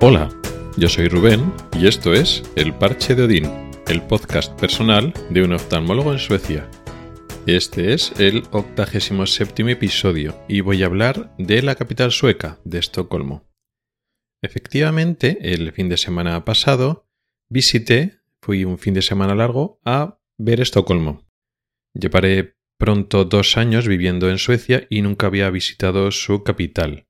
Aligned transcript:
Hola, 0.00 0.30
yo 0.76 0.88
soy 0.88 1.08
Rubén 1.08 1.52
y 1.76 1.88
esto 1.88 2.14
es 2.14 2.44
El 2.54 2.72
Parche 2.72 3.16
de 3.16 3.24
Odín, 3.24 3.46
el 3.88 4.00
podcast 4.00 4.56
personal 4.60 5.12
de 5.28 5.42
un 5.42 5.54
oftalmólogo 5.54 6.12
en 6.12 6.20
Suecia. 6.20 6.70
Este 7.46 7.94
es 7.94 8.12
el 8.20 8.44
87 8.52 9.72
episodio 9.72 10.40
y 10.46 10.60
voy 10.60 10.84
a 10.84 10.86
hablar 10.86 11.34
de 11.36 11.62
la 11.62 11.74
capital 11.74 12.12
sueca, 12.12 12.60
de 12.64 12.78
Estocolmo. 12.78 13.50
Efectivamente, 14.40 15.38
el 15.52 15.72
fin 15.72 15.88
de 15.88 15.96
semana 15.96 16.44
pasado 16.44 17.10
visité, 17.48 18.20
fui 18.40 18.64
un 18.64 18.78
fin 18.78 18.94
de 18.94 19.02
semana 19.02 19.34
largo 19.34 19.80
a 19.84 20.20
ver 20.36 20.60
Estocolmo. 20.60 21.26
Llevaré 21.92 22.56
pronto 22.78 23.24
dos 23.24 23.56
años 23.56 23.88
viviendo 23.88 24.30
en 24.30 24.38
Suecia 24.38 24.86
y 24.90 25.02
nunca 25.02 25.26
había 25.26 25.50
visitado 25.50 26.12
su 26.12 26.44
capital. 26.44 27.07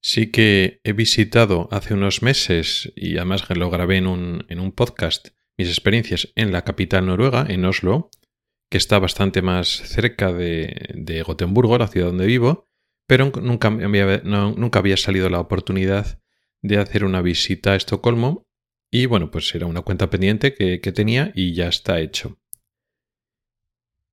Sí 0.00 0.30
que 0.30 0.80
he 0.84 0.92
visitado 0.92 1.68
hace 1.72 1.94
unos 1.94 2.22
meses, 2.22 2.92
y 2.94 3.16
además 3.16 3.48
lo 3.50 3.70
grabé 3.70 3.96
en 3.96 4.06
un, 4.06 4.44
en 4.48 4.60
un 4.60 4.72
podcast, 4.72 5.28
mis 5.56 5.68
experiencias 5.68 6.28
en 6.36 6.52
la 6.52 6.62
capital 6.62 7.06
noruega, 7.06 7.44
en 7.48 7.64
Oslo, 7.64 8.10
que 8.70 8.78
está 8.78 8.98
bastante 8.98 9.42
más 9.42 9.68
cerca 9.68 10.32
de, 10.32 10.94
de 10.94 11.22
Gotemburgo, 11.22 11.78
la 11.78 11.88
ciudad 11.88 12.08
donde 12.08 12.26
vivo, 12.26 12.66
pero 13.06 13.32
nunca, 13.40 13.68
había, 13.68 14.18
nunca 14.22 14.78
había 14.78 14.96
salido 14.96 15.30
la 15.30 15.40
oportunidad 15.40 16.20
de 16.62 16.78
hacer 16.78 17.04
una 17.04 17.22
visita 17.22 17.72
a 17.72 17.76
Estocolmo 17.76 18.46
y 18.90 19.06
bueno, 19.06 19.30
pues 19.30 19.54
era 19.54 19.66
una 19.66 19.82
cuenta 19.82 20.10
pendiente 20.10 20.54
que, 20.54 20.80
que 20.80 20.92
tenía 20.92 21.32
y 21.34 21.54
ya 21.54 21.68
está 21.68 22.00
hecho. 22.00 22.38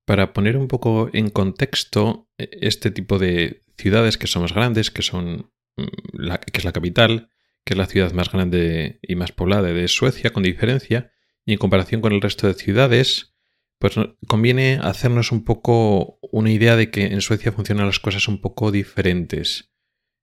Para 0.06 0.32
poner 0.32 0.56
un 0.56 0.68
poco 0.68 1.10
en 1.12 1.30
contexto 1.30 2.28
e, 2.38 2.48
este 2.62 2.90
tipo 2.90 3.18
de 3.18 3.64
ciudades 3.76 4.16
que 4.16 4.26
son 4.26 4.42
más 4.42 4.54
grandes, 4.54 4.90
que 4.90 5.02
son 5.02 5.52
que 5.76 6.58
es 6.58 6.64
la 6.64 6.72
capital, 6.72 7.30
que 7.64 7.74
es 7.74 7.78
la 7.78 7.86
ciudad 7.86 8.12
más 8.12 8.30
grande 8.30 8.98
y 9.02 9.14
más 9.16 9.32
poblada 9.32 9.72
de 9.72 9.88
Suecia, 9.88 10.30
con 10.30 10.42
diferencia, 10.42 11.12
y 11.44 11.52
en 11.52 11.58
comparación 11.58 12.00
con 12.00 12.12
el 12.12 12.20
resto 12.20 12.46
de 12.46 12.54
ciudades, 12.54 13.34
pues 13.78 13.94
conviene 14.26 14.78
hacernos 14.82 15.32
un 15.32 15.44
poco 15.44 16.18
una 16.22 16.50
idea 16.50 16.76
de 16.76 16.90
que 16.90 17.06
en 17.06 17.20
Suecia 17.20 17.52
funcionan 17.52 17.86
las 17.86 18.00
cosas 18.00 18.26
un 18.28 18.40
poco 18.40 18.72
diferentes. 18.72 19.72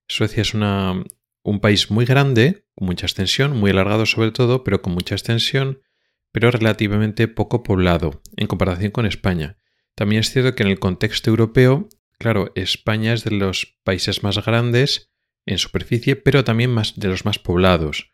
Suecia 0.08 0.42
es 0.42 0.54
un 0.54 1.60
país 1.60 1.90
muy 1.90 2.04
grande, 2.04 2.66
con 2.74 2.86
mucha 2.86 3.06
extensión, 3.06 3.56
muy 3.56 3.70
alargado 3.70 4.06
sobre 4.06 4.32
todo, 4.32 4.64
pero 4.64 4.82
con 4.82 4.92
mucha 4.92 5.14
extensión, 5.14 5.80
pero 6.32 6.50
relativamente 6.50 7.28
poco 7.28 7.62
poblado 7.62 8.22
en 8.36 8.48
comparación 8.48 8.90
con 8.90 9.06
España. 9.06 9.58
También 9.94 10.20
es 10.20 10.30
cierto 10.30 10.56
que 10.56 10.64
en 10.64 10.70
el 10.70 10.80
contexto 10.80 11.30
europeo, 11.30 11.88
claro, 12.18 12.50
España 12.56 13.12
es 13.12 13.22
de 13.22 13.30
los 13.30 13.78
países 13.84 14.24
más 14.24 14.44
grandes 14.44 15.13
en 15.46 15.58
superficie, 15.58 16.16
pero 16.16 16.44
también 16.44 16.70
más 16.70 16.98
de 16.98 17.08
los 17.08 17.24
más 17.24 17.38
poblados. 17.38 18.12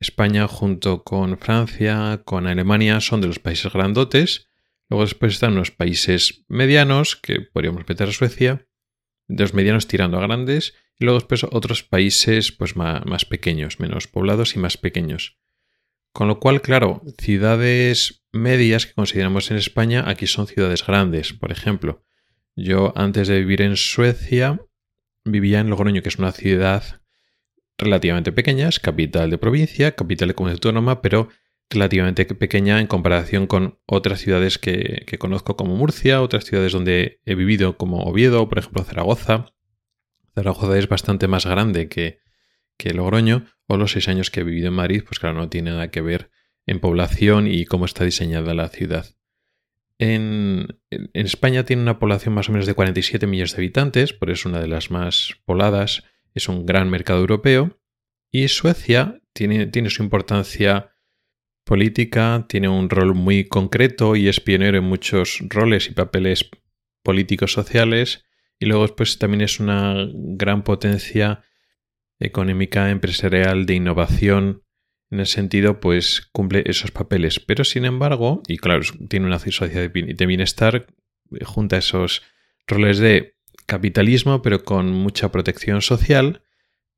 España 0.00 0.48
junto 0.48 1.04
con 1.04 1.38
Francia, 1.38 2.22
con 2.24 2.46
Alemania 2.46 3.00
son 3.00 3.20
de 3.20 3.26
los 3.26 3.38
países 3.38 3.72
grandotes. 3.72 4.48
Luego 4.88 5.04
después 5.04 5.34
están 5.34 5.54
los 5.54 5.70
países 5.70 6.44
medianos, 6.48 7.16
que 7.16 7.40
podríamos 7.40 7.86
meter 7.86 8.08
a 8.08 8.12
Suecia, 8.12 8.66
de 9.28 9.42
los 9.42 9.54
medianos 9.54 9.86
tirando 9.86 10.18
a 10.18 10.22
grandes, 10.22 10.74
y 10.98 11.04
luego 11.04 11.20
después 11.20 11.44
otros 11.44 11.82
países 11.82 12.50
pues 12.50 12.76
más, 12.76 13.04
más 13.04 13.24
pequeños, 13.24 13.78
menos 13.78 14.08
poblados 14.08 14.56
y 14.56 14.58
más 14.58 14.76
pequeños. 14.76 15.38
Con 16.12 16.28
lo 16.28 16.40
cual, 16.40 16.60
claro, 16.60 17.02
ciudades 17.18 18.24
medias 18.32 18.86
que 18.86 18.94
consideramos 18.94 19.50
en 19.50 19.58
España 19.58 20.04
aquí 20.06 20.26
son 20.26 20.46
ciudades 20.46 20.84
grandes. 20.84 21.32
Por 21.32 21.52
ejemplo, 21.52 22.02
yo 22.56 22.92
antes 22.96 23.28
de 23.28 23.38
vivir 23.38 23.62
en 23.62 23.76
Suecia 23.76 24.60
vivía 25.30 25.60
en 25.60 25.70
Logroño, 25.70 26.02
que 26.02 26.08
es 26.08 26.18
una 26.18 26.32
ciudad 26.32 27.00
relativamente 27.78 28.32
pequeña, 28.32 28.68
es 28.68 28.78
capital 28.78 29.30
de 29.30 29.38
provincia, 29.38 29.94
capital 29.94 30.28
de 30.28 30.34
comunidad 30.34 30.56
autónoma, 30.56 31.02
pero 31.02 31.28
relativamente 31.70 32.26
pequeña 32.26 32.80
en 32.80 32.86
comparación 32.86 33.46
con 33.46 33.78
otras 33.86 34.20
ciudades 34.20 34.58
que, 34.58 35.04
que, 35.06 35.18
conozco 35.18 35.56
como 35.56 35.76
Murcia, 35.76 36.20
otras 36.20 36.44
ciudades 36.44 36.72
donde 36.72 37.20
he 37.24 37.34
vivido 37.34 37.76
como 37.76 38.02
Oviedo, 38.02 38.48
por 38.48 38.58
ejemplo 38.58 38.82
Zaragoza. 38.82 39.46
Zaragoza 40.34 40.76
es 40.78 40.88
bastante 40.88 41.28
más 41.28 41.46
grande 41.46 41.88
que, 41.88 42.18
que 42.76 42.92
Logroño, 42.92 43.46
o 43.66 43.76
los 43.76 43.92
seis 43.92 44.08
años 44.08 44.30
que 44.30 44.40
he 44.40 44.44
vivido 44.44 44.68
en 44.68 44.74
Madrid, 44.74 45.02
pues 45.06 45.20
claro, 45.20 45.36
no 45.36 45.48
tiene 45.48 45.70
nada 45.70 45.90
que 45.90 46.00
ver 46.00 46.30
en 46.66 46.80
población 46.80 47.46
y 47.46 47.64
cómo 47.64 47.84
está 47.84 48.04
diseñada 48.04 48.52
la 48.54 48.68
ciudad. 48.68 49.06
En, 50.00 50.80
España 51.12 51.66
tiene 51.66 51.82
una 51.82 51.98
población 51.98 52.32
más 52.32 52.48
o 52.48 52.52
menos 52.52 52.66
de 52.66 52.72
47 52.72 53.26
millones 53.26 53.52
de 53.52 53.58
habitantes, 53.58 54.14
por 54.14 54.30
eso 54.30 54.40
es 54.40 54.46
una 54.46 54.60
de 54.60 54.66
las 54.66 54.90
más 54.90 55.34
pobladas, 55.44 56.04
es 56.34 56.48
un 56.48 56.64
gran 56.64 56.88
mercado 56.88 57.20
europeo. 57.20 57.78
Y 58.32 58.48
Suecia 58.48 59.20
tiene, 59.34 59.90
su 59.90 60.02
importancia 60.02 60.92
política, 61.64 62.46
tiene 62.48 62.70
un 62.70 62.88
rol 62.88 63.14
muy 63.14 63.44
concreto 63.44 64.16
y 64.16 64.28
es 64.28 64.40
pionero 64.40 64.78
en 64.78 64.84
muchos 64.84 65.42
roles 65.50 65.88
y 65.88 65.92
papeles 65.92 66.48
políticos 67.02 67.52
sociales. 67.52 68.24
Y 68.58 68.64
luego 68.64 68.86
pues 68.96 69.18
también 69.18 69.42
es 69.42 69.60
una 69.60 70.08
gran 70.14 70.64
potencia 70.64 71.44
económica, 72.18 72.88
empresarial, 72.88 73.66
de 73.66 73.74
innovación, 73.74 74.62
en 75.10 75.20
ese 75.20 75.34
sentido, 75.34 75.80
pues 75.80 76.28
cumple 76.32 76.62
esos 76.66 76.90
papeles. 76.90 77.40
Pero 77.40 77.64
sin 77.64 77.84
embargo, 77.84 78.42
y 78.46 78.58
claro, 78.58 78.82
tiene 79.08 79.26
una 79.26 79.38
sociedad 79.38 79.90
de 79.90 80.26
bienestar, 80.26 80.86
eh, 81.32 81.44
junta 81.44 81.78
esos 81.78 82.22
roles 82.66 82.98
de 82.98 83.36
capitalismo, 83.66 84.42
pero 84.42 84.64
con 84.64 84.92
mucha 84.92 85.30
protección 85.32 85.82
social, 85.82 86.42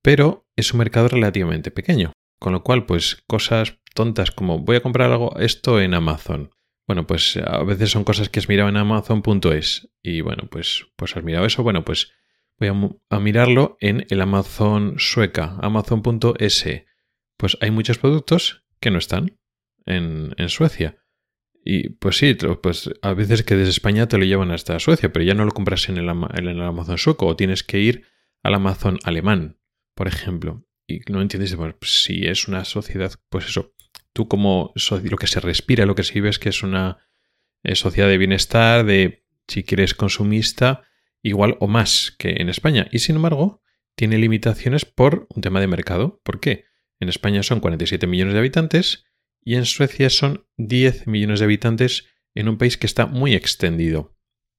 pero 0.02 0.46
es 0.56 0.72
un 0.72 0.78
mercado 0.78 1.08
relativamente 1.08 1.70
pequeño. 1.70 2.12
Con 2.38 2.52
lo 2.52 2.62
cual, 2.62 2.86
pues 2.86 3.22
cosas 3.26 3.78
tontas 3.94 4.30
como 4.30 4.58
voy 4.58 4.76
a 4.76 4.82
comprar 4.82 5.10
algo, 5.10 5.38
esto 5.38 5.80
en 5.80 5.94
Amazon. 5.94 6.50
Bueno, 6.86 7.06
pues 7.06 7.36
a 7.36 7.62
veces 7.62 7.90
son 7.90 8.04
cosas 8.04 8.28
que 8.28 8.40
has 8.40 8.48
mirado 8.48 8.68
en 8.68 8.76
Amazon.es. 8.76 9.88
Y 10.02 10.20
bueno, 10.20 10.48
pues, 10.50 10.86
pues 10.96 11.16
has 11.16 11.22
mirado 11.22 11.46
eso. 11.46 11.62
Bueno, 11.62 11.84
pues 11.84 12.12
voy 12.58 12.68
a, 13.10 13.20
mirarlo 13.20 13.76
en 13.80 14.06
el 14.10 14.20
Amazon 14.20 14.96
sueca, 14.98 15.56
amazon.es. 15.60 16.66
Pues 17.42 17.58
hay 17.60 17.72
muchos 17.72 17.98
productos 17.98 18.62
que 18.78 18.92
no 18.92 18.98
están 18.98 19.36
en, 19.84 20.32
Suecia. 20.48 21.02
Y 21.64 21.88
pues 21.88 22.16
sí, 22.16 22.36
pues 22.62 22.88
a 23.02 23.14
veces 23.14 23.42
que 23.42 23.56
desde 23.56 23.70
España 23.70 24.06
te 24.06 24.16
lo 24.16 24.24
llevan 24.24 24.52
hasta 24.52 24.78
Suecia, 24.78 25.12
pero 25.12 25.24
ya 25.24 25.34
no 25.34 25.44
lo 25.44 25.50
compras 25.50 25.88
en 25.88 25.96
el, 25.96 26.08
en 26.08 26.60
Amazon 26.60 26.98
sueco 26.98 27.26
o 27.26 27.34
tienes 27.34 27.64
que 27.64 27.80
ir 27.80 28.06
al 28.44 28.54
Amazon 28.54 29.00
alemán, 29.02 29.58
por 29.96 30.06
ejemplo. 30.06 30.68
Y 30.86 31.00
no 31.10 31.20
entiendes, 31.20 31.56
pues, 31.56 32.04
si 32.04 32.28
es 32.28 32.46
una 32.46 32.64
sociedad, 32.64 33.12
pues 33.28 33.46
eso, 33.46 33.74
tú 34.12 34.28
como 34.28 34.72
lo 34.86 35.16
que 35.16 35.26
se 35.26 35.40
respira, 35.40 35.84
lo 35.84 35.96
que 35.96 36.04
se 36.04 36.14
vive 36.14 36.28
es 36.28 36.38
que 36.38 36.50
es 36.50 36.62
una 36.62 36.98
eh, 37.64 37.74
sociedad 37.74 38.06
de 38.06 38.18
bienestar, 38.18 38.86
de 38.86 39.24
si 39.48 39.64
quieres 39.64 39.94
consumista, 39.94 40.84
igual 41.22 41.56
o 41.58 41.66
más 41.66 42.14
que 42.16 42.36
en 42.38 42.48
España. 42.48 42.86
Y 42.92 43.00
sin 43.00 43.16
embargo, 43.16 43.64
tiene 43.96 44.16
limitaciones 44.18 44.84
por 44.84 45.26
un 45.34 45.42
tema 45.42 45.58
de 45.58 45.66
mercado. 45.66 46.20
¿Por 46.22 46.38
qué? 46.38 46.70
En 47.02 47.08
España 47.08 47.42
son 47.42 47.58
47 47.58 48.06
millones 48.06 48.34
de 48.34 48.38
habitantes 48.38 49.06
y 49.44 49.56
en 49.56 49.64
Suecia 49.64 50.08
son 50.08 50.46
10 50.58 51.08
millones 51.08 51.40
de 51.40 51.46
habitantes 51.46 52.06
en 52.36 52.48
un 52.48 52.58
país 52.58 52.78
que 52.78 52.86
está 52.86 53.06
muy 53.06 53.34
extendido, 53.34 54.16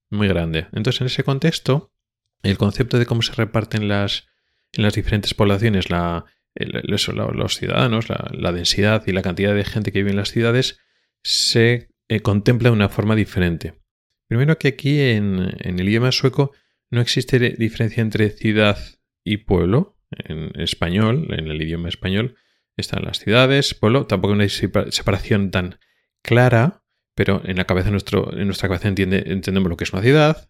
muy 0.10 0.28
grande. 0.28 0.68
Entonces, 0.74 1.00
en 1.00 1.08
ese 1.08 1.24
contexto, 1.24 1.94
el 2.42 2.58
concepto 2.58 3.00
de 3.00 3.06
cómo 3.06 3.22
se 3.22 3.32
reparten 3.32 3.88
las, 3.88 4.28
en 4.74 4.84
las 4.84 4.94
diferentes 4.94 5.34
poblaciones 5.34 5.90
la, 5.90 6.26
los 6.56 7.56
ciudadanos, 7.56 8.08
la, 8.10 8.52
densidad 8.52 9.04
y 9.08 9.14
la 9.14 9.22
cantidad 9.22 9.56
de 9.56 9.64
gente 9.64 9.94
que 9.94 10.00
vive 10.00 10.12
en 10.12 10.18
las 10.18 10.32
ciudades, 10.32 10.82
se 11.24 11.92
eh, 12.10 12.20
contempla 12.20 12.72
de 12.72 12.76
una 12.76 12.90
forma 12.90 13.16
diferente. 13.16 13.80
Primero 14.28 14.58
que 14.58 14.68
aquí 14.68 15.00
en, 15.00 15.56
el 15.62 15.88
idioma 15.88 16.12
sueco 16.12 16.52
no 16.92 17.00
existe 17.00 17.40
diferencia 17.52 18.02
entre 18.02 18.32
ciudad 18.32 18.78
y 19.24 19.38
pueblo. 19.38 19.93
En 20.18 20.52
español, 20.60 21.28
en 21.32 21.48
el 21.48 21.62
idioma 21.62 21.90
español, 21.90 22.36
están 22.78 23.04
las 23.04 23.20
ciudades, 23.20 23.74
pueblo, 23.74 24.08
tampoco 24.08 24.34
hay 24.34 24.40
una 24.40 24.92
separación 24.92 25.52
tan 25.52 25.80
clara, 26.24 26.84
pero 27.16 27.42
en 27.46 27.58
la 27.58 27.66
cabeza 27.66 27.92
nuestro, 27.92 28.36
en 28.36 28.46
nuestra 28.46 28.70
cabeza 28.70 28.88
entendemos 28.88 29.70
lo 29.70 29.78
que 29.78 29.84
es 29.84 29.94
una 29.94 30.02
ciudad, 30.02 30.50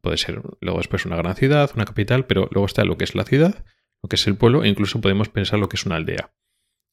puede 0.00 0.16
ser 0.16 0.42
luego 0.60 0.78
después 0.78 1.06
una 1.06 1.16
gran 1.16 1.36
ciudad, 1.36 1.70
una 1.74 1.84
capital, 1.84 2.26
pero 2.26 2.48
luego 2.50 2.66
está 2.66 2.84
lo 2.84 2.98
que 2.98 3.04
es 3.04 3.14
la 3.14 3.24
ciudad, 3.24 3.64
lo 4.02 4.08
que 4.08 4.16
es 4.16 4.26
el 4.26 4.36
pueblo, 4.36 4.64
e 4.64 4.68
incluso 4.68 5.00
podemos 5.00 5.28
pensar 5.28 5.58
lo 5.58 5.68
que 5.68 5.76
es 5.76 5.86
una 5.86 5.96
aldea. 5.96 6.32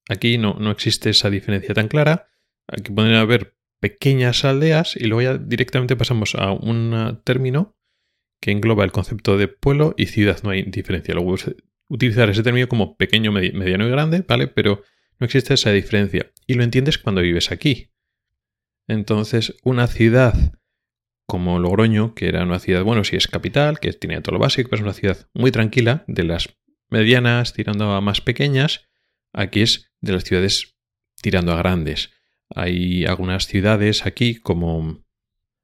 Aquí 0.10 0.38
no, 0.38 0.56
no 0.60 0.72
existe 0.72 1.10
esa 1.10 1.30
diferencia 1.30 1.74
tan 1.74 1.88
clara. 1.88 2.28
Aquí 2.68 2.92
pueden 2.92 3.14
haber 3.14 3.58
pequeñas 3.80 4.46
aldeas 4.46 4.96
y 4.96 5.06
luego 5.06 5.22
ya 5.22 5.38
directamente 5.38 5.96
pasamos 5.96 6.36
a 6.36 6.52
un 6.52 7.22
término 7.24 7.76
que 8.42 8.52
engloba 8.52 8.84
el 8.84 8.92
concepto 8.92 9.38
de 9.38 9.48
pueblo 9.48 9.94
y 9.98 10.08
ciudad. 10.08 10.40
No 10.44 10.52
hay 10.52 10.64
diferencia. 10.64 11.14
Luego 11.14 11.36
utilizar 11.88 12.30
ese 12.30 12.44
término 12.44 12.68
como 12.68 12.98
pequeño, 12.98 13.32
mediano 13.32 13.88
y 13.88 13.90
grande, 13.90 14.24
¿vale? 14.28 14.48
Pero 14.48 14.84
no 15.20 15.26
existe 15.26 15.54
esa 15.54 15.72
diferencia. 15.72 16.32
Y 16.46 16.54
lo 16.54 16.64
entiendes 16.64 16.98
cuando 16.98 17.22
vives 17.22 17.52
aquí. 17.52 17.92
Entonces, 18.88 19.56
una 19.64 19.88
ciudad 19.88 20.54
como 21.26 21.60
Logroño, 21.60 22.16
que 22.16 22.30
era 22.30 22.44
una 22.44 22.60
ciudad, 22.60 22.84
bueno, 22.84 23.04
si 23.04 23.18
es 23.18 23.28
capital, 23.28 23.80
que 23.80 23.92
tiene 23.94 24.22
todo 24.22 24.34
lo 24.34 24.40
básico, 24.40 24.74
es 24.74 24.82
una 24.82 24.94
ciudad 24.94 25.28
muy 25.34 25.52
tranquila, 25.52 26.06
de 26.08 26.24
las 26.24 26.58
medianas 26.90 27.54
tirando 27.54 27.92
a 27.92 28.02
más 28.02 28.22
pequeñas, 28.22 28.88
aquí 29.34 29.62
es 29.62 29.92
de 30.00 30.14
las 30.14 30.24
ciudades 30.24 30.78
tirando 31.22 31.52
a 31.52 31.58
grandes. 31.58 32.12
Hay 32.50 33.06
algunas 33.06 33.48
ciudades 33.48 34.06
aquí 34.06 34.36
como... 34.36 35.06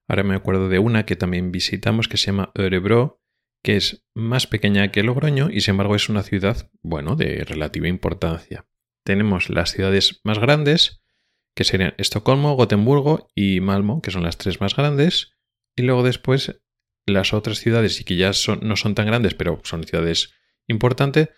Ahora 0.10 0.24
me 0.24 0.36
acuerdo 0.36 0.68
de 0.68 0.80
una 0.80 1.06
que 1.06 1.16
también 1.16 1.54
visitamos 1.54 2.10
que 2.10 2.18
se 2.18 2.28
llama 2.28 2.52
Örebro, 2.56 3.23
que 3.64 3.78
es 3.78 4.06
más 4.14 4.46
pequeña 4.46 4.92
que 4.92 5.04
Logroño 5.04 5.50
y 5.50 5.62
sin 5.62 5.72
embargo 5.72 5.96
es 5.96 6.10
una 6.10 6.22
ciudad, 6.22 6.70
bueno, 6.82 7.16
de 7.16 7.44
relativa 7.46 7.88
importancia. 7.88 8.68
Tenemos 9.04 9.50
las 9.50 9.72
ciudades 9.72 10.20
más 10.24 10.38
grandes, 10.38 11.02
que 11.56 11.64
serían 11.64 11.94
Estocolmo, 11.98 12.56
Gotemburgo 12.56 13.30
y 13.36 13.62
Malmo, 13.62 14.02
que 14.02 14.12
son 14.12 14.24
las 14.24 14.38
tres 14.38 14.60
más 14.60 14.76
grandes, 14.76 15.32
y 15.76 15.84
luego 15.84 16.04
después 16.04 16.60
las 17.06 17.34
otras 17.34 17.60
ciudades, 17.60 18.00
y 18.00 18.04
que 18.04 18.16
ya 18.16 18.32
no 18.62 18.76
son 18.76 18.96
tan 18.96 19.06
grandes, 19.06 19.34
pero 19.34 19.62
son 19.64 19.84
ciudades 19.84 20.34
importantes, 20.68 21.30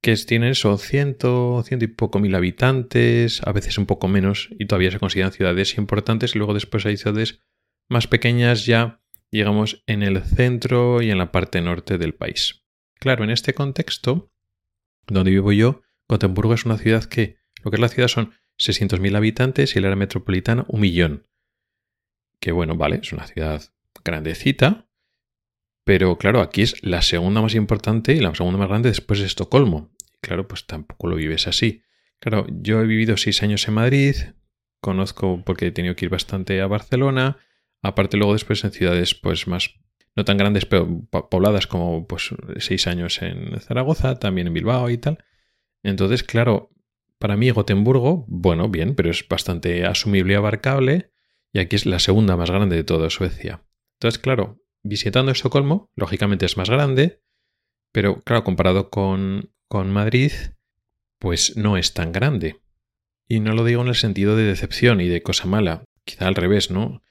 que 0.00 0.14
tienen 0.16 0.54
son 0.54 0.78
ciento, 0.78 1.62
ciento 1.66 1.84
y 1.86 1.88
poco 1.88 2.18
mil 2.18 2.34
habitantes, 2.34 3.40
a 3.44 3.52
veces 3.52 3.78
un 3.78 3.86
poco 3.86 4.06
menos, 4.06 4.48
y 4.58 4.66
todavía 4.66 4.90
se 4.90 4.98
consideran 4.98 5.32
ciudades 5.32 5.76
importantes, 5.78 6.34
y 6.34 6.38
luego 6.38 6.54
después 6.54 6.84
hay 6.86 6.96
ciudades 6.96 7.40
más 7.88 8.06
pequeñas 8.06 8.66
ya, 8.66 9.00
digamos, 9.34 9.82
en 9.88 10.04
el 10.04 10.22
centro 10.22 11.02
y 11.02 11.10
en 11.10 11.18
la 11.18 11.32
parte 11.32 11.60
norte 11.60 11.98
del 11.98 12.14
país. 12.14 12.62
Claro, 13.00 13.24
en 13.24 13.30
este 13.30 13.52
contexto, 13.52 14.30
donde 15.08 15.32
vivo 15.32 15.50
yo, 15.50 15.82
Gotemburgo 16.08 16.54
es 16.54 16.64
una 16.64 16.78
ciudad 16.78 17.02
que, 17.02 17.38
lo 17.64 17.72
que 17.72 17.76
es 17.76 17.80
la 17.80 17.88
ciudad 17.88 18.06
son 18.06 18.32
600.000 18.58 19.16
habitantes 19.16 19.74
y 19.74 19.78
el 19.80 19.86
área 19.86 19.96
metropolitana 19.96 20.64
un 20.68 20.80
millón. 20.80 21.26
Que 22.38 22.52
bueno, 22.52 22.76
vale, 22.76 23.00
es 23.02 23.12
una 23.12 23.26
ciudad 23.26 23.60
grandecita, 24.04 24.86
pero 25.82 26.16
claro, 26.16 26.40
aquí 26.40 26.62
es 26.62 26.80
la 26.84 27.02
segunda 27.02 27.42
más 27.42 27.56
importante 27.56 28.12
y 28.12 28.20
la 28.20 28.32
segunda 28.36 28.60
más 28.60 28.68
grande 28.68 28.90
después 28.90 29.18
de 29.18 29.26
Estocolmo. 29.26 29.90
Claro, 30.20 30.46
pues 30.46 30.64
tampoco 30.64 31.08
lo 31.08 31.16
vives 31.16 31.48
así. 31.48 31.82
Claro, 32.20 32.46
yo 32.48 32.80
he 32.80 32.86
vivido 32.86 33.16
seis 33.16 33.42
años 33.42 33.66
en 33.66 33.74
Madrid, 33.74 34.14
conozco 34.80 35.42
porque 35.44 35.66
he 35.66 35.72
tenido 35.72 35.96
que 35.96 36.04
ir 36.04 36.10
bastante 36.10 36.60
a 36.60 36.68
Barcelona, 36.68 37.38
aparte 37.84 38.16
luego 38.16 38.32
después 38.32 38.64
en 38.64 38.72
ciudades 38.72 39.14
pues 39.14 39.46
más 39.46 39.74
no 40.16 40.24
tan 40.24 40.38
grandes 40.38 40.64
pero 40.64 41.02
pobladas 41.10 41.66
como 41.66 42.06
pues 42.06 42.30
seis 42.58 42.86
años 42.86 43.20
en 43.20 43.60
Zaragoza, 43.60 44.18
también 44.18 44.46
en 44.46 44.54
Bilbao 44.54 44.90
y 44.90 44.98
tal. 44.98 45.24
Entonces, 45.82 46.22
claro, 46.22 46.70
para 47.18 47.36
mí 47.36 47.50
Gotemburgo, 47.50 48.24
bueno, 48.28 48.68
bien, 48.68 48.94
pero 48.94 49.10
es 49.10 49.26
bastante 49.28 49.84
asumible 49.84 50.32
y 50.32 50.36
abarcable 50.36 51.10
y 51.52 51.58
aquí 51.58 51.76
es 51.76 51.84
la 51.84 51.98
segunda 51.98 52.36
más 52.36 52.50
grande 52.50 52.76
de 52.76 52.84
toda 52.84 53.10
Suecia. 53.10 53.64
Entonces, 53.98 54.18
claro, 54.18 54.60
visitando 54.82 55.30
Estocolmo, 55.30 55.90
lógicamente 55.94 56.46
es 56.46 56.56
más 56.56 56.70
grande, 56.70 57.22
pero 57.92 58.22
claro, 58.22 58.44
comparado 58.44 58.90
con, 58.90 59.52
con 59.68 59.90
Madrid, 59.90 60.32
pues 61.18 61.56
no 61.56 61.76
es 61.76 61.92
tan 61.92 62.12
grande. 62.12 62.60
Y 63.28 63.40
no 63.40 63.52
lo 63.52 63.64
digo 63.64 63.82
en 63.82 63.88
el 63.88 63.94
sentido 63.94 64.36
de 64.36 64.44
decepción 64.44 65.00
y 65.00 65.08
de 65.08 65.22
cosa 65.22 65.46
mala, 65.46 65.84
quizá 66.04 66.28
al 66.28 66.34
revés, 66.34 66.70
¿no? 66.70 67.02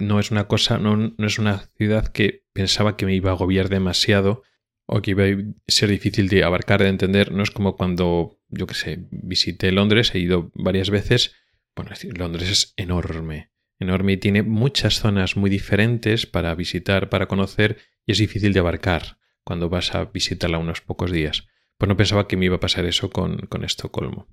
No 0.00 0.18
es 0.18 0.30
una 0.30 0.48
cosa, 0.48 0.78
no, 0.78 0.96
no 0.96 1.26
es 1.26 1.38
una 1.38 1.58
ciudad 1.76 2.08
que 2.08 2.44
pensaba 2.52 2.96
que 2.96 3.06
me 3.06 3.14
iba 3.14 3.30
a 3.30 3.34
agobiar 3.34 3.68
demasiado 3.68 4.42
o 4.86 5.02
que 5.02 5.12
iba 5.12 5.24
a 5.24 5.52
ser 5.68 5.90
difícil 5.90 6.28
de 6.28 6.42
abarcar, 6.42 6.82
de 6.82 6.88
entender. 6.88 7.32
No 7.32 7.42
es 7.42 7.50
como 7.50 7.76
cuando, 7.76 8.38
yo 8.48 8.66
qué 8.66 8.74
sé, 8.74 9.06
visité 9.10 9.70
Londres, 9.70 10.14
he 10.14 10.18
ido 10.18 10.50
varias 10.54 10.90
veces. 10.90 11.34
Bueno, 11.76 11.92
Londres 12.16 12.50
es 12.50 12.74
enorme 12.76 13.50
enorme 13.80 14.12
y 14.12 14.16
tiene 14.18 14.42
muchas 14.42 15.00
zonas 15.00 15.36
muy 15.36 15.50
diferentes 15.50 16.26
para 16.26 16.54
visitar, 16.54 17.08
para 17.08 17.26
conocer 17.26 17.78
y 18.06 18.12
es 18.12 18.18
difícil 18.18 18.52
de 18.52 18.60
abarcar 18.60 19.18
cuando 19.42 19.68
vas 19.68 19.94
a 19.94 20.04
visitarla 20.04 20.58
unos 20.58 20.82
pocos 20.82 21.10
días. 21.10 21.48
Pues 21.78 21.88
no 21.88 21.96
pensaba 21.96 22.28
que 22.28 22.36
me 22.36 22.44
iba 22.44 22.56
a 22.56 22.60
pasar 22.60 22.84
eso 22.84 23.10
con, 23.10 23.38
con 23.48 23.64
Estocolmo. 23.64 24.28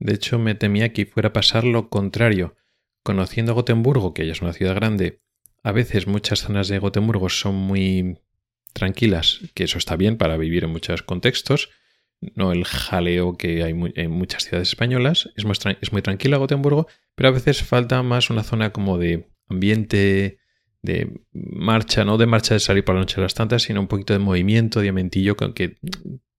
De 0.00 0.14
hecho, 0.14 0.38
me 0.38 0.56
temía 0.56 0.92
que 0.92 1.06
fuera 1.06 1.28
a 1.28 1.32
pasar 1.32 1.64
lo 1.64 1.88
contrario. 1.88 2.56
Conociendo 3.02 3.54
Gotemburgo, 3.54 4.14
que 4.14 4.26
ya 4.26 4.32
es 4.32 4.42
una 4.42 4.52
ciudad 4.52 4.74
grande, 4.74 5.20
a 5.62 5.72
veces 5.72 6.06
muchas 6.06 6.40
zonas 6.40 6.68
de 6.68 6.78
Gotemburgo 6.78 7.28
son 7.28 7.54
muy 7.54 8.18
tranquilas, 8.72 9.40
que 9.54 9.64
eso 9.64 9.78
está 9.78 9.96
bien 9.96 10.16
para 10.16 10.36
vivir 10.36 10.64
en 10.64 10.70
muchos 10.70 11.02
contextos, 11.02 11.70
no 12.20 12.52
el 12.52 12.64
jaleo 12.64 13.36
que 13.36 13.62
hay 13.62 13.74
en 13.94 14.10
muchas 14.10 14.44
ciudades 14.44 14.68
españolas. 14.68 15.30
Es 15.36 15.44
muy, 15.44 16.02
tranquila 16.02 16.36
Gotemburgo, 16.36 16.86
pero 17.14 17.30
a 17.30 17.32
veces 17.32 17.62
falta 17.62 18.02
más 18.02 18.30
una 18.30 18.42
zona 18.42 18.72
como 18.72 18.98
de 18.98 19.30
ambiente, 19.48 20.38
de 20.82 21.22
marcha, 21.32 22.04
no 22.04 22.18
de 22.18 22.26
marcha 22.26 22.54
de 22.54 22.60
salir 22.60 22.84
por 22.84 22.94
la 22.94 23.00
noche 23.00 23.20
a 23.20 23.22
las 23.22 23.34
tantas, 23.34 23.62
sino 23.62 23.80
un 23.80 23.88
poquito 23.88 24.12
de 24.12 24.18
movimiento, 24.18 24.80
diamantillo, 24.80 25.36
que 25.36 25.78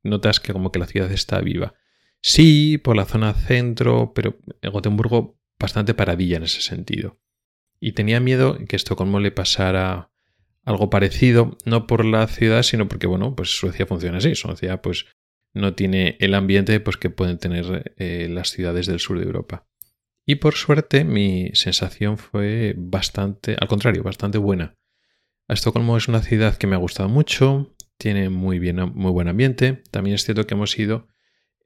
notas 0.03 0.39
que 0.39 0.53
como 0.53 0.71
que 0.71 0.79
la 0.79 0.87
ciudad 0.87 1.11
está 1.11 1.41
viva. 1.41 1.73
Sí, 2.21 2.77
por 2.77 2.95
la 2.95 3.05
zona 3.05 3.33
centro, 3.33 4.13
pero 4.13 4.37
en 4.61 4.71
Gotemburgo 4.71 5.39
bastante 5.61 5.93
paradilla 5.93 6.37
en 6.37 6.43
ese 6.43 6.61
sentido. 6.61 7.19
Y 7.79 7.93
tenía 7.93 8.19
miedo 8.19 8.57
que 8.67 8.75
Estocolmo 8.75 9.19
le 9.19 9.31
pasara 9.31 10.11
algo 10.63 10.89
parecido, 10.89 11.57
no 11.65 11.87
por 11.87 12.05
la 12.05 12.27
ciudad, 12.27 12.63
sino 12.63 12.87
porque, 12.87 13.07
bueno, 13.07 13.35
pues 13.35 13.57
Suecia 13.57 13.85
funciona 13.85 14.17
así. 14.17 14.35
Suecia, 14.35 14.81
pues, 14.81 15.05
no 15.53 15.73
tiene 15.73 16.17
el 16.19 16.35
ambiente 16.35 16.79
pues, 16.79 16.97
que 16.97 17.09
pueden 17.09 17.37
tener 17.37 17.93
eh, 17.97 18.27
las 18.29 18.49
ciudades 18.49 18.85
del 18.87 18.99
sur 18.99 19.19
de 19.19 19.25
Europa. 19.25 19.67
Y 20.25 20.35
por 20.35 20.53
suerte 20.53 21.03
mi 21.03 21.49
sensación 21.53 22.17
fue 22.17 22.75
bastante, 22.77 23.55
al 23.59 23.67
contrario, 23.67 24.03
bastante 24.03 24.37
buena. 24.37 24.75
Estocolmo 25.47 25.97
es 25.97 26.07
una 26.07 26.21
ciudad 26.21 26.57
que 26.57 26.67
me 26.67 26.75
ha 26.75 26.79
gustado 26.79 27.09
mucho, 27.09 27.75
tiene 27.97 28.29
muy, 28.29 28.59
bien, 28.59 28.77
muy 28.93 29.11
buen 29.11 29.27
ambiente. 29.27 29.81
También 29.91 30.15
es 30.15 30.23
cierto 30.23 30.45
que 30.45 30.53
hemos 30.53 30.77
ido 30.77 31.07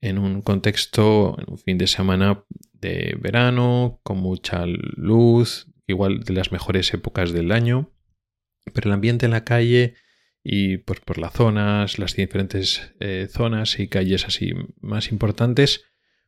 en 0.01 0.18
un 0.18 0.42
contexto, 0.42 1.36
en 1.39 1.45
un 1.51 1.57
fin 1.57 1.77
de 1.77 1.88
semana 1.88 2.45
de 2.85 3.17
verano, 3.19 3.99
con 4.03 4.17
mucha 4.17 4.65
luz, 4.65 5.67
igual 5.87 6.23
de 6.23 6.33
las 6.33 6.51
mejores 6.51 6.93
épocas 6.93 7.31
del 7.31 7.51
año. 7.51 7.91
Pero 8.73 8.89
el 8.89 8.93
ambiente 8.93 9.25
en 9.25 9.31
la 9.31 9.43
calle 9.43 9.95
y 10.43 10.77
pues 10.77 10.99
por 10.99 11.17
las 11.17 11.33
zonas, 11.33 11.97
las 11.97 12.15
diferentes 12.15 12.93
eh, 12.99 13.27
zonas 13.31 13.79
y 13.79 13.87
calles 13.87 14.25
así 14.25 14.53
más 14.79 15.11
importantes, 15.11 15.85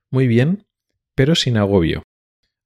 muy 0.09 0.27
bien, 0.27 0.65
pero 1.15 1.36
sin 1.36 1.57
agobio. 1.57 2.04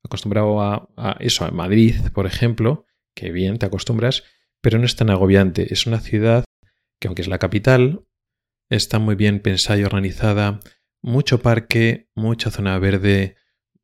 Acostumbrado 0.03 0.61
a, 0.61 0.89
a, 0.95 1.17
eso, 1.19 1.45
a 1.45 1.51
Madrid, 1.51 1.95
por 2.13 2.25
ejemplo, 2.25 2.85
que 3.13 3.31
bien 3.31 3.59
te 3.59 3.65
acostumbras, 3.65 4.23
pero 4.61 4.79
no 4.79 4.85
es 4.85 4.95
tan 4.95 5.09
agobiante. 5.09 5.73
Es 5.73 5.85
una 5.85 5.99
ciudad 5.99 6.45
que 6.99 7.07
aunque 7.07 7.21
es 7.21 7.27
la 7.27 7.39
capital, 7.39 8.05
está 8.69 8.99
muy 8.99 9.15
bien 9.15 9.41
pensada 9.41 9.79
y 9.79 9.83
organizada, 9.83 10.59
mucho 11.01 11.41
parque, 11.41 12.09
mucha 12.15 12.51
zona 12.51 12.77
verde, 12.79 13.35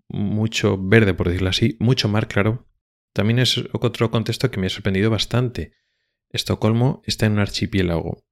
mucho 0.09 0.77
verde, 0.77 1.13
por 1.13 1.27
decirlo 1.27 1.49
así, 1.49 1.77
mucho 1.79 2.07
mar, 2.07 2.27
claro. 2.27 2.67
También 3.13 3.39
es 3.39 3.63
otro 3.73 4.11
contexto 4.11 4.51
que 4.51 4.59
me 4.59 4.67
ha 4.67 4.69
sorprendido 4.69 5.09
bastante 5.09 5.73
Estocolmo 6.29 7.01
está 7.05 7.25
en 7.25 7.33
un 7.33 7.39
archipiélago. 7.39 8.23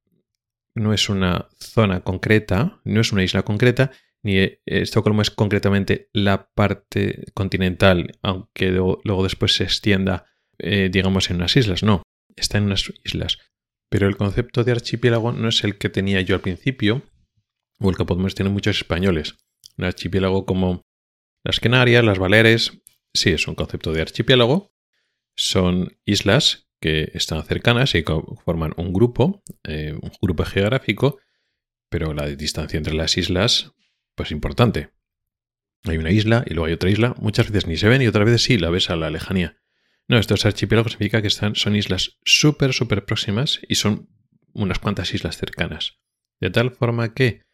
No 0.74 0.94
es 0.94 1.10
una 1.10 1.48
zona 1.58 2.02
concreta, 2.02 2.82
no 2.84 3.02
es 3.02 3.12
una 3.12 3.24
isla 3.24 3.44
concreta, 3.44 3.92
ni 4.24 4.38
eh, 4.38 4.62
Estocolmo 4.66 5.22
es 5.22 5.32
concretamente 5.32 6.10
la 6.14 6.50
parte 6.50 7.26
continental, 7.34 8.18
aunque 8.22 8.72
luego, 8.72 9.24
después 9.24 9.54
se 9.54 9.64
extienda, 9.64 10.26
eh, 10.58 10.90
digamos, 10.92 11.30
en 11.30 11.38
unas 11.38 11.56
islas. 11.56 11.84
No, 11.84 12.04
está 12.36 12.58
en 12.58 12.66
unas 12.66 12.92
islas. 13.04 13.38
Pero 13.90 14.08
el 14.08 14.18
concepto 14.18 14.64
de 14.64 14.74
archipiélago 14.74 15.32
no 15.32 15.48
es 15.48 15.64
el 15.64 15.78
que 15.78 15.90
tenía 15.90 16.22
yo 16.22 16.36
al 16.36 16.42
principio, 16.42 17.04
o 17.80 17.90
el 17.90 17.96
que 17.96 18.06
podemos 18.06 18.36
tener 18.36 18.52
muchos 18.52 18.78
españoles. 18.78 19.36
Un 19.78 19.86
archipiélago 19.86 20.46
como 20.46 20.82
las 21.46 21.60
Canarias, 21.60 22.04
las 22.04 22.18
Baleares, 22.18 22.82
sí 23.14 23.30
es 23.30 23.48
un 23.48 23.54
concepto 23.54 23.94
de 23.94 24.02
archipiélago. 24.02 24.74
Son 25.36 25.96
islas 26.04 26.68
que 26.82 27.12
están 27.14 27.44
cercanas 27.44 27.94
y 27.94 28.04
forman 28.44 28.74
un 28.78 28.92
grupo, 28.92 29.44
eh, 29.64 29.94
un 29.94 30.12
grupo 30.20 30.44
geográfico, 30.44 31.20
pero 31.88 32.16
la 32.16 32.26
distancia 32.26 32.78
entre 32.78 32.96
las 32.96 33.16
islas, 33.18 33.74
pues 34.16 34.32
importante. 34.32 34.90
Hay 35.84 35.98
una 35.98 36.10
isla 36.10 36.44
y 36.48 36.56
luego 36.56 36.66
hay 36.66 36.74
otra 36.74 36.90
isla, 36.90 37.14
muchas 37.20 37.52
veces 37.52 37.68
ni 37.68 37.78
se 37.78 37.90
ven 37.90 38.02
y 38.02 38.08
otras 38.08 38.26
veces 38.26 38.42
sí 38.42 38.58
la 38.58 38.72
ves 38.72 38.90
a 38.90 38.96
la 38.96 39.12
lejanía. 39.12 39.62
No, 40.08 40.18
estos 40.18 40.48
archipiélagos 40.48 40.94
significa 40.94 41.22
que 41.22 41.28
están, 41.28 41.56
son 41.56 41.76
islas 41.76 42.18
súper, 42.26 42.74
súper 42.74 43.06
próximas 43.06 43.60
y 43.70 43.76
son 43.76 44.10
unas 44.52 44.80
cuantas 44.80 45.14
islas 45.14 45.38
cercanas. 45.38 46.00
De 46.40 46.50
tal 46.50 46.72
forma 46.72 47.14
que 47.14 47.45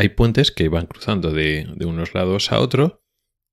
hay 0.00 0.08
puentes 0.08 0.50
que 0.50 0.70
van 0.70 0.86
cruzando 0.86 1.30
de, 1.30 1.68
de 1.76 1.84
unos 1.84 2.14
lados 2.14 2.52
a 2.52 2.60
otro 2.60 3.04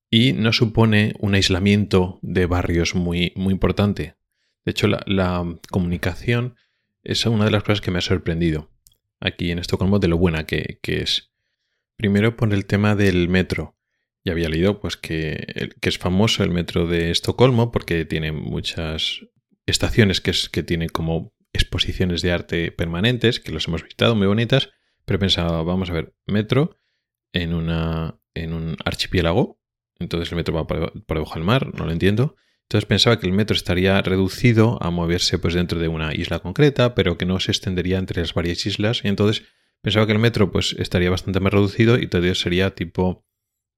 y 0.10 0.32
no 0.32 0.54
supone 0.54 1.14
un 1.20 1.36
aislamiento 1.36 2.20
de 2.22 2.46
barrios 2.46 2.96
muy, 2.96 3.34
muy 3.36 3.52
importante. 3.52 4.16
De 4.64 4.72
hecho, 4.72 4.88
la, 4.88 5.46
comunicación 5.70 6.56
es 7.04 7.26
una 7.26 7.44
de 7.44 7.52
las 7.52 7.64
cosas 7.64 7.82
que 7.82 7.92
me 7.92 7.98
ha 7.98 8.02
sorprendido 8.02 8.72
aquí 9.20 9.52
en 9.52 9.60
Estocolmo 9.60 10.00
de 10.00 10.08
lo 10.08 10.18
buena 10.18 10.46
que, 10.46 10.80
es. 10.84 11.34
Primero 11.98 12.38
por 12.38 12.54
el 12.54 12.66
tema 12.66 12.96
del 12.96 13.28
metro. 13.28 13.76
Ya 14.24 14.32
había 14.32 14.48
leído 14.48 14.80
pues 14.80 14.96
que, 14.96 15.72
que, 15.82 15.90
es 15.90 15.98
famoso 15.98 16.46
el 16.46 16.52
metro 16.52 16.88
de 16.88 17.12
Estocolmo 17.12 17.74
porque 17.74 18.06
tiene 18.06 18.32
muchas 18.32 19.20
estaciones 19.66 20.22
que, 20.22 20.32
es, 20.32 20.48
que 20.48 20.64
tiene 20.64 20.88
como 20.88 21.34
exposiciones 21.52 22.22
de 22.22 22.32
arte 22.32 22.72
permanentes, 22.72 23.42
que 23.42 23.52
los 23.52 23.68
hemos 23.68 23.84
visitado, 23.84 24.16
muy 24.16 24.28
bonitas, 24.28 24.70
pero 25.08 25.20
pensaba, 25.20 25.64
vamos 25.64 25.90
a 25.90 25.94
ver, 25.94 26.14
metro, 26.26 26.78
en, 27.32 27.54
una, 27.54 28.20
en 28.34 28.54
un 28.54 28.76
archipiélago. 28.84 29.58
Entonces 30.00 30.32
el 30.34 30.36
metro 30.36 30.54
va 30.54 30.68
por, 30.68 30.92
debajo 31.08 31.36
del 31.36 31.46
mar, 31.46 31.74
no 31.74 31.86
lo 31.86 31.94
entiendo. 31.94 32.36
Entonces 32.64 32.86
pensaba 32.86 33.18
que 33.18 33.26
el 33.26 33.32
metro 33.32 33.56
estaría 33.56 34.02
reducido 34.02 34.78
a 34.84 34.92
moverse 34.92 35.40
pues 35.40 35.54
dentro 35.54 35.80
de 35.80 35.88
una 35.88 36.14
isla 36.14 36.40
concreta, 36.40 36.94
pero 36.94 37.18
que 37.18 37.26
no 37.26 37.40
se 37.40 37.52
extendería 37.52 37.98
entre 37.98 38.20
las 38.22 38.34
varias 38.34 38.66
islas. 38.66 39.02
Y 39.06 39.08
entonces 39.08 39.46
pensaba 39.82 40.06
que 40.06 40.12
el 40.12 40.20
metro 40.20 40.52
pues 40.52 40.76
estaría 40.78 41.10
bastante 41.10 41.40
más 41.40 41.54
reducido 41.54 41.98
y 41.98 42.08
todavía 42.08 42.36
sería 42.36 42.76
tipo 42.76 43.26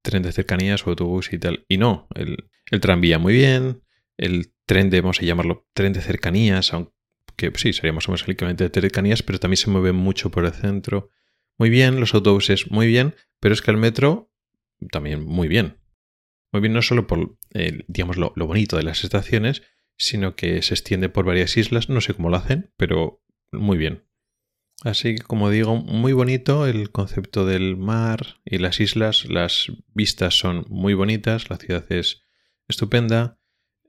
tren 0.01 0.23
de 0.23 0.31
cercanías 0.31 0.85
o 0.87 0.89
autobús 0.89 1.31
y 1.31 1.37
tal. 1.37 1.63
Y 1.69 1.77
no, 1.77 2.07
el, 2.15 2.49
el 2.71 2.79
tranvía 2.79 3.19
muy 3.19 3.33
bien, 3.33 3.83
el 4.17 4.51
tren 4.65 4.89
debemos 4.89 5.19
llamarlo 5.19 5.67
tren 5.73 5.93
de 5.93 6.01
cercanías, 6.01 6.73
aunque 6.73 7.51
sí, 7.53 7.71
sería 7.73 7.93
más 7.93 8.07
de 8.07 8.69
cercanías, 8.69 9.21
pero 9.21 9.39
también 9.39 9.57
se 9.57 9.69
mueve 9.69 9.91
mucho 9.91 10.31
por 10.31 10.45
el 10.45 10.53
centro. 10.53 11.11
Muy 11.59 11.69
bien, 11.69 11.99
los 11.99 12.13
autobuses 12.13 12.71
muy 12.71 12.87
bien, 12.87 13.15
pero 13.41 13.53
es 13.53 13.61
que 13.61 13.69
el 13.69 13.77
metro 13.77 14.31
también 14.91 15.25
muy 15.25 15.49
bien. 15.49 15.77
Muy 16.53 16.61
bien 16.61 16.73
no 16.73 16.81
solo 16.81 17.05
por, 17.05 17.37
digamos, 17.87 18.15
lo, 18.15 18.31
bonito 18.33 18.77
de 18.77 18.83
las 18.83 19.03
estaciones, 19.03 19.61
sino 19.97 20.37
que 20.37 20.61
se 20.61 20.73
extiende 20.73 21.09
por 21.09 21.25
varias 21.25 21.57
islas, 21.57 21.89
no 21.89 21.99
sé 21.99 22.13
cómo 22.13 22.29
lo 22.29 22.37
hacen, 22.37 22.71
pero 22.77 23.21
muy 23.51 23.77
bien. 23.77 24.05
Así 24.83 25.15
que, 25.15 25.21
como 25.21 25.49
digo, 25.49 25.75
muy 25.75 26.13
bonito 26.13 26.65
el 26.65 26.91
concepto 26.91 27.45
del 27.45 27.75
mar 27.75 28.39
y 28.45 28.59
las 28.59 28.79
islas. 28.79 29.25
Las 29.25 29.69
vistas 29.93 30.39
son 30.39 30.65
muy 30.69 30.93
bonitas, 30.93 31.49
la 31.49 31.57
ciudad 31.57 31.85
es 31.91 32.21
estupenda. 32.69 33.37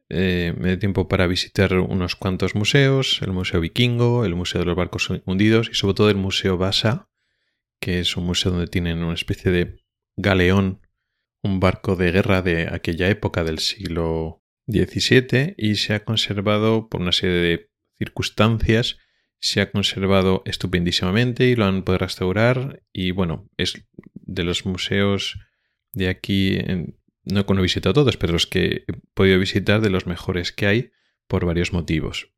Eh, 0.09 0.53
me 0.59 0.71
dio 0.71 0.79
tiempo 0.81 1.07
para 1.07 1.29
visitar 1.29 1.79
unos 1.79 2.17
cuantos 2.17 2.57
museos, 2.57 3.21
el 3.23 3.31
Museo 3.31 3.61
Vikingo, 3.61 4.25
el 4.25 4.35
Museo 4.35 4.59
de 4.59 4.67
los 4.67 4.77
Barcos 4.77 5.09
Hundidos 5.25 5.71
y 5.71 5.75
sobre 5.75 5.95
todo 5.95 6.11
el 6.11 6.17
Museo 6.17 6.59
Basa, 6.59 7.10
que 7.81 8.01
es 8.01 8.17
un 8.17 8.27
museo 8.27 8.53
donde 8.53 8.67
tienen 8.67 9.03
una 9.03 9.15
especie 9.15 9.51
de 9.51 9.83
galeón, 10.17 10.87
un 11.43 11.61
barco 11.61 11.97
de 11.97 12.13
guerra 12.13 12.43
de 12.43 12.69
aquella 12.69 13.09
época 13.09 13.45
del 13.45 13.59
siglo 13.59 14.43
XVII 14.69 15.55
y 15.57 15.77
se 15.77 15.95
ha 15.95 16.05
conservado 16.05 16.89
por 16.89 17.01
una 17.01 17.13
serie 17.13 17.37
de 17.37 17.71
circunstancias 17.99 18.99
se 19.41 19.63
ha 19.63 19.71
conservado 19.71 20.43
estupendísimamente 20.45 21.47
y 21.47 21.57
lo 21.57 21.65
han 21.65 21.83
podido 21.83 21.99
restaurar 21.99 22.83
y 22.93 23.11
bueno, 23.11 23.49
es 23.57 23.83
de 24.15 24.45
los 24.45 24.67
museos 24.67 25.39
de 25.93 26.09
aquí, 26.09 26.59
no 27.25 27.41
he 27.49 27.63
visitado 27.63 27.95
todos, 27.95 28.17
pero 28.17 28.35
los 28.35 28.47
que 28.47 28.85
he 28.87 28.93
podido 29.15 29.39
visitar 29.39 29.81
de 29.81 29.91
los 29.91 30.07
mejores 30.07 30.53
que 30.53 30.67
hay 30.67 30.93
por 31.27 31.47
varios 31.47 31.73
motivos. 31.73 32.33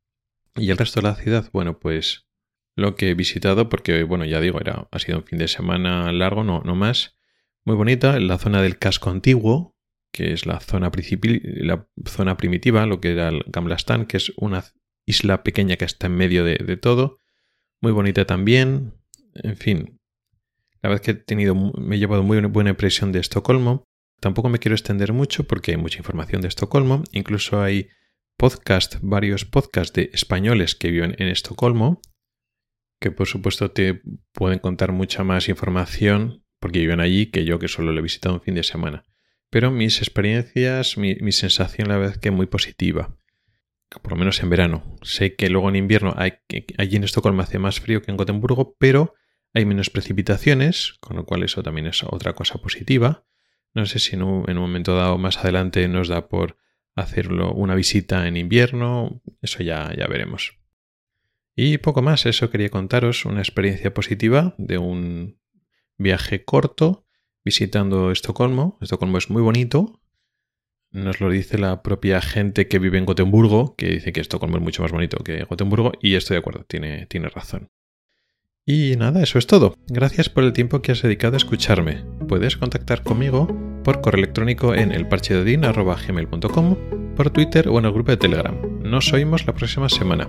Y 0.54 0.70
el 0.70 0.78
resto 0.78 1.00
de 1.00 1.08
la 1.08 1.16
ciudad, 1.16 1.50
bueno, 1.52 1.80
pues 1.80 2.28
lo 2.74 2.96
que 2.96 3.10
he 3.10 3.14
visitado, 3.14 3.68
porque 3.68 4.02
bueno, 4.04 4.24
ya 4.24 4.40
digo, 4.40 4.60
era, 4.60 4.88
ha 4.90 4.98
sido 4.98 5.18
un 5.18 5.24
fin 5.24 5.38
de 5.38 5.48
semana 5.48 6.10
largo, 6.12 6.44
no, 6.44 6.62
no 6.64 6.74
más, 6.74 7.16
muy 7.64 7.76
bonita, 7.76 8.18
la 8.18 8.38
zona 8.38 8.62
del 8.62 8.78
casco 8.78 9.10
antiguo, 9.10 9.76
que 10.12 10.32
es 10.32 10.46
la 10.46 10.60
zona, 10.60 10.90
la 10.90 11.86
zona 12.06 12.36
primitiva, 12.36 12.86
lo 12.86 13.00
que 13.00 13.12
era 13.12 13.28
el 13.28 13.44
Gamlastan, 13.46 14.06
que 14.06 14.18
es 14.18 14.32
una 14.36 14.64
isla 15.06 15.42
pequeña 15.42 15.76
que 15.76 15.84
está 15.84 16.06
en 16.06 16.16
medio 16.16 16.44
de, 16.44 16.76
todo. 16.76 17.18
Muy 17.80 17.92
bonita 17.92 18.26
también. 18.26 18.94
En 19.34 19.56
fin, 19.56 20.00
la 20.82 20.90
verdad 20.90 21.02
que 21.02 21.10
he 21.12 21.14
tenido, 21.14 21.54
me 21.54 21.96
he 21.96 21.98
llevado 21.98 22.22
muy 22.22 22.40
buena 22.40 22.70
impresión 22.70 23.10
de 23.12 23.20
Estocolmo. 23.20 23.84
Tampoco 24.20 24.48
me 24.48 24.58
quiero 24.58 24.74
extender 24.74 25.12
mucho 25.12 25.44
porque 25.44 25.72
hay 25.72 25.76
mucha 25.76 25.98
información 25.98 26.42
de 26.42 26.48
Estocolmo. 26.48 27.02
Incluso 27.12 27.62
hay 27.62 27.88
podcast, 28.36 28.96
varios 29.00 29.44
podcasts 29.44 29.94
de 29.94 30.10
españoles 30.12 30.74
que 30.74 30.90
viven 30.90 31.14
en 31.18 31.28
Estocolmo, 31.28 32.00
que 33.02 33.10
por 33.10 33.26
supuesto 33.26 33.70
te 33.70 34.00
pueden 34.32 34.58
contar 34.58 34.92
mucha 34.92 35.24
más 35.24 35.50
información 35.50 36.42
porque 36.58 36.78
viven 36.78 37.00
allí 37.00 37.26
que 37.26 37.44
yo 37.44 37.58
que 37.58 37.68
solo 37.68 37.92
lo 37.92 37.98
he 37.98 38.02
visitado 38.02 38.36
un 38.36 38.40
fin 38.40 38.54
de 38.54 38.62
semana. 38.62 39.04
Pero 39.50 39.70
mis 39.70 39.98
experiencias, 39.98 40.96
mi, 40.96 41.16
mi 41.16 41.32
sensación 41.32 41.88
la 41.88 41.98
verdad 41.98 42.14
es 42.14 42.18
que 42.18 42.30
muy 42.30 42.46
positiva 42.46 43.18
por 44.00 44.12
lo 44.12 44.18
menos 44.18 44.42
en 44.42 44.50
verano. 44.50 44.96
Sé 45.02 45.34
que 45.34 45.50
luego 45.50 45.68
en 45.68 45.76
invierno 45.76 46.14
hay, 46.16 46.34
allí 46.78 46.96
en 46.96 47.04
Estocolmo 47.04 47.42
hace 47.42 47.58
más 47.58 47.80
frío 47.80 48.00
que 48.02 48.10
en 48.10 48.16
Gotemburgo, 48.16 48.76
pero 48.78 49.14
hay 49.52 49.66
menos 49.66 49.90
precipitaciones, 49.90 50.94
con 51.00 51.16
lo 51.16 51.26
cual 51.26 51.42
eso 51.42 51.62
también 51.62 51.86
es 51.86 52.02
otra 52.04 52.34
cosa 52.34 52.58
positiva. 52.58 53.26
No 53.74 53.86
sé 53.86 53.98
si 53.98 54.14
en 54.14 54.22
un, 54.22 54.54
momento 54.54 54.94
dado 54.96 55.18
más 55.18 55.38
adelante 55.38 55.86
nos 55.88 56.08
da 56.08 56.28
por 56.28 56.56
hacerlo 56.94 57.52
una 57.52 57.74
visita 57.74 58.26
en 58.28 58.36
invierno, 58.36 59.22
eso 59.40 59.62
ya, 59.62 59.92
ya 59.96 60.06
veremos. 60.06 60.58
Y 61.54 61.78
poco 61.78 62.02
más, 62.02 62.26
eso 62.26 62.50
quería 62.50 62.70
contaros, 62.70 63.24
una 63.24 63.40
experiencia 63.40 63.92
positiva 63.92 64.54
de 64.58 64.78
un 64.78 65.38
viaje 65.98 66.44
corto 66.44 67.06
visitando 67.44 68.10
Estocolmo. 68.10 68.78
Estocolmo 68.80 69.18
es 69.18 69.30
muy 69.30 69.42
bonito, 69.42 70.02
nos 70.92 71.20
lo 71.20 71.30
dice 71.30 71.58
la 71.58 71.82
propia 71.82 72.20
gente 72.20 72.68
que 72.68 72.78
vive 72.78 72.98
en 72.98 73.06
Gotemburgo, 73.06 73.74
que 73.76 73.88
dice 73.88 74.12
que 74.12 74.20
Estocolmo 74.20 74.58
es 74.58 74.62
mucho 74.62 74.82
más 74.82 74.92
bonito 74.92 75.16
que 75.24 75.44
Gotemburgo, 75.44 75.92
y 76.00 76.14
estoy 76.14 76.34
de 76.34 76.40
acuerdo, 76.40 76.64
tiene, 76.64 77.06
tiene 77.06 77.28
razón. 77.30 77.70
Y 78.64 78.94
nada, 78.96 79.22
eso 79.22 79.38
es 79.38 79.46
todo. 79.46 79.74
Gracias 79.88 80.28
por 80.28 80.44
el 80.44 80.52
tiempo 80.52 80.82
que 80.82 80.92
has 80.92 81.02
dedicado 81.02 81.34
a 81.34 81.38
escucharme. 81.38 82.04
Puedes 82.28 82.56
contactar 82.56 83.02
conmigo 83.02 83.48
por 83.82 84.00
correo 84.02 84.22
electrónico 84.22 84.74
en 84.74 84.92
elparchedodin.gmail.com, 84.92 86.76
por 87.16 87.30
Twitter 87.30 87.68
o 87.68 87.78
en 87.78 87.86
el 87.86 87.92
grupo 87.92 88.12
de 88.12 88.18
Telegram. 88.18 88.56
Nos 88.82 89.12
oímos 89.12 89.46
la 89.46 89.54
próxima 89.54 89.88
semana. 89.88 90.28